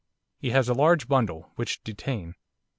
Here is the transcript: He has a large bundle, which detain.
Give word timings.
He 0.39 0.49
has 0.49 0.67
a 0.67 0.73
large 0.73 1.07
bundle, 1.07 1.51
which 1.57 1.83
detain. 1.83 2.33